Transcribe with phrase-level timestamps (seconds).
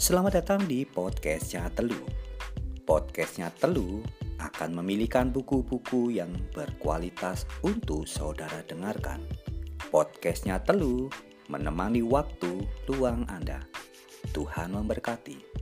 [0.00, 2.00] Selamat datang di podcastnya Telu.
[2.88, 4.00] Podcastnya Telu
[4.40, 9.20] akan memilihkan buku-buku yang berkualitas untuk saudara dengarkan.
[9.92, 11.12] Podcastnya Telu
[11.52, 13.60] menemani waktu luang Anda.
[14.32, 15.59] Tuhan memberkati.